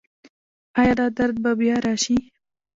ایا 0.79 0.93
دا 0.99 1.05
درد 1.17 1.35
به 1.43 1.51
بیا 1.59 1.75
راشي؟ 1.85 2.17